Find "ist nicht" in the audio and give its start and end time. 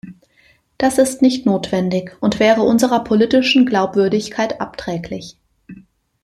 0.97-1.45